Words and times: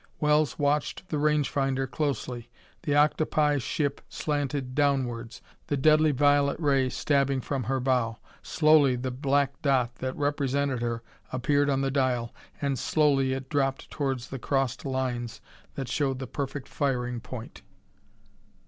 Wells 0.19 0.57
watched 0.57 1.09
the 1.09 1.19
range 1.19 1.47
finder 1.47 1.85
closely. 1.85 2.49
The 2.81 2.95
octopi 2.95 3.59
ship 3.59 4.01
slanted 4.09 4.73
downwards, 4.73 5.43
the 5.67 5.77
deadly 5.77 6.09
violet 6.09 6.59
ray 6.59 6.89
stabbing 6.89 7.39
from 7.39 7.65
her 7.65 7.79
bow. 7.79 8.17
Slowly 8.41 8.95
the 8.95 9.11
black 9.11 9.61
dot 9.61 9.93
that 9.97 10.15
represented 10.15 10.81
her 10.81 11.03
appeared 11.31 11.69
on 11.69 11.81
the 11.81 11.91
dial, 11.91 12.33
and 12.59 12.79
slowly 12.79 13.33
it 13.33 13.47
dropped 13.47 13.91
towards 13.91 14.29
the 14.29 14.39
crossed 14.39 14.85
lines 14.85 15.39
that 15.75 15.87
showed 15.87 16.17
the 16.17 16.25
perfect 16.25 16.67
firing 16.67 17.19
point. 17.19 17.61